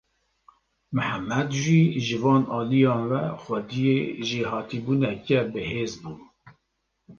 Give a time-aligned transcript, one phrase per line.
[0.95, 6.13] Mihemed jî ji wan aliyan ve xwediyê jêhatîbûneke bihêz bû.